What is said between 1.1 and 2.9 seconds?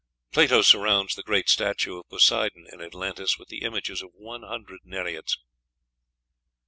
the great statue of Poseidon in